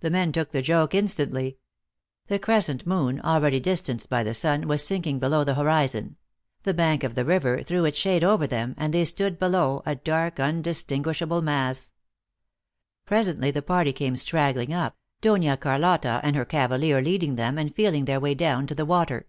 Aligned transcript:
The 0.00 0.10
men 0.10 0.32
took 0.32 0.50
the 0.50 0.60
joke 0.60 0.92
instantly. 0.92 1.56
The 2.26 2.40
crescent 2.40 2.84
moon, 2.84 3.20
already 3.20 3.60
distanced 3.60 4.08
by 4.08 4.24
the 4.24 4.34
sun, 4.34 4.66
was 4.66 4.84
sinking 4.84 5.20
be 5.20 5.28
low 5.28 5.44
the 5.44 5.54
horizon; 5.54 6.16
the 6.64 6.74
bank 6.74 7.04
of 7.04 7.14
the 7.14 7.24
river 7.24 7.62
threw 7.62 7.84
its 7.84 7.96
shade 7.96 8.22
THE 8.22 8.26
ACTRESS 8.32 8.48
IN 8.50 8.50
HIGH 8.50 8.64
LIFE. 8.64 8.74
303 8.74 8.74
over 8.74 8.74
them, 8.74 8.84
and 8.84 8.92
they 8.92 9.04
stood 9.04 9.38
below, 9.38 9.82
a 9.86 9.94
dark, 9.94 10.40
undisting 10.40 11.04
uishable 11.04 11.44
mass. 11.44 11.92
Presently 13.06 13.52
the 13.52 13.62
party 13.62 13.92
came 13.92 14.16
straggling 14.16 14.72
up, 14.74 14.96
Dona 15.20 15.56
Car 15.56 15.78
lotta 15.78 16.18
and 16.24 16.34
her 16.34 16.44
cavalier 16.44 17.00
leading 17.00 17.36
them, 17.36 17.56
and 17.56 17.72
feeling 17.72 18.06
their 18.06 18.18
way 18.18 18.34
down 18.34 18.66
to 18.66 18.74
the 18.74 18.84
water. 18.84 19.28